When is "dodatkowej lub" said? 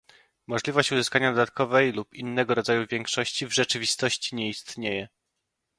1.31-2.13